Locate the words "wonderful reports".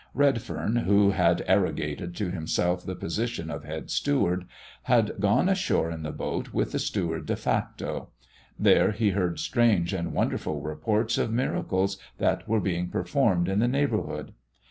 10.11-11.19